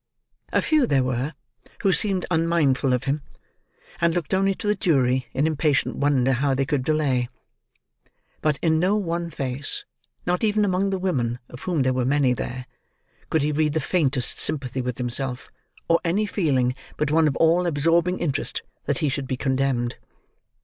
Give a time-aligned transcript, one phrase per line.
[0.51, 1.35] A few there were,
[1.83, 3.21] who seemed unmindful of him,
[3.99, 7.27] and looked only to the jury, in impatient wonder how they could delay.
[8.41, 13.43] But in no one face—not even among the women, of whom there were many there—could
[13.43, 15.51] he read the faintest sympathy with himself,
[15.87, 19.97] or any feeling but one of all absorbing interest that he should be condemned.